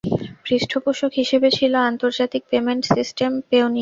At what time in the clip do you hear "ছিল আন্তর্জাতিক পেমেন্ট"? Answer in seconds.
1.57-2.83